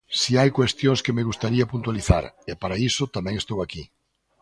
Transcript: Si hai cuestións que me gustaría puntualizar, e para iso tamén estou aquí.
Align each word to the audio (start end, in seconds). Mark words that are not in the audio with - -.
Si 0.21 0.31
hai 0.39 0.49
cuestións 0.59 0.99
que 1.05 1.15
me 1.17 1.27
gustaría 1.29 1.69
puntualizar, 1.73 2.25
e 2.51 2.53
para 2.61 2.79
iso 2.89 3.03
tamén 3.15 3.35
estou 3.37 3.57
aquí. 3.61 3.83